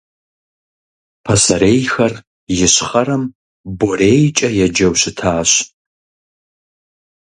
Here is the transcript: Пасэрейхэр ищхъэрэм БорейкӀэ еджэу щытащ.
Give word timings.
Пасэрейхэр 1.25 2.13
ищхъэрэм 2.63 3.23
БорейкӀэ 3.77 4.49
еджэу 4.65 4.93
щытащ. 5.01 5.51